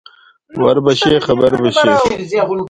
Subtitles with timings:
[0.53, 1.89] ـ وربشې خبر بشې.